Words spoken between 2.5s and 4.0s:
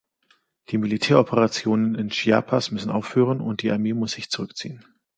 müssen aufhören, und die Armee